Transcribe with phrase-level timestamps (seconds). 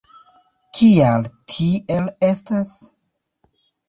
[0.77, 2.73] Kial, tiel estas?